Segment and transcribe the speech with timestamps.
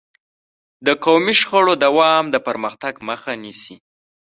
[0.85, 3.75] د قومي شخړو دوام د پرمختګ مخه نیسي.